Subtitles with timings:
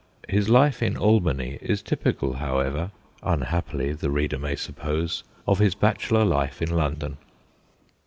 [0.27, 2.89] His life in Albany is typical, however
[3.21, 7.17] unhappily, the reader may suppose of his bachelor life in London.